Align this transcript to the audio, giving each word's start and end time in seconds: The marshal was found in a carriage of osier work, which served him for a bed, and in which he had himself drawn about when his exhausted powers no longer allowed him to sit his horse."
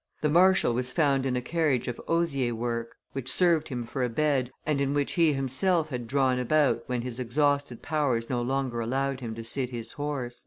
The 0.21 0.29
marshal 0.29 0.73
was 0.73 0.91
found 0.91 1.27
in 1.27 1.35
a 1.35 1.43
carriage 1.43 1.87
of 1.87 2.01
osier 2.07 2.55
work, 2.55 2.95
which 3.11 3.31
served 3.31 3.67
him 3.69 3.85
for 3.85 4.03
a 4.03 4.09
bed, 4.09 4.49
and 4.65 4.81
in 4.81 4.95
which 4.95 5.11
he 5.11 5.27
had 5.27 5.35
himself 5.35 5.91
drawn 6.07 6.39
about 6.39 6.81
when 6.87 7.03
his 7.03 7.19
exhausted 7.19 7.83
powers 7.83 8.27
no 8.27 8.41
longer 8.41 8.79
allowed 8.81 9.19
him 9.19 9.35
to 9.35 9.43
sit 9.43 9.69
his 9.69 9.91
horse." 9.91 10.39